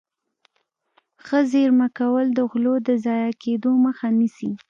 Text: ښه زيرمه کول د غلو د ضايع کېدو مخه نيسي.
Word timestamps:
ښه 1.25 1.39
زيرمه 1.51 1.87
کول 1.97 2.25
د 2.33 2.39
غلو 2.51 2.75
د 2.87 2.89
ضايع 3.05 3.31
کېدو 3.43 3.71
مخه 3.85 4.07
نيسي. 4.17 4.51